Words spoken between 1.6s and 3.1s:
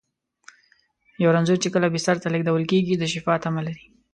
چې کله بستر ته لېږدول کېږي، د